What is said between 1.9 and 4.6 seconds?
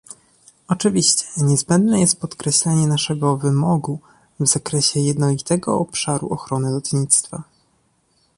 jest podkreślenie naszego wymogu w